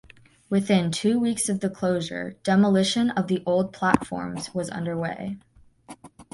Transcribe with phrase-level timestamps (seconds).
[0.49, 5.37] Within two weeks of the closure, demolition of the old platforms was under way.